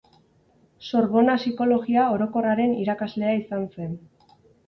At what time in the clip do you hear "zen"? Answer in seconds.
3.77-3.93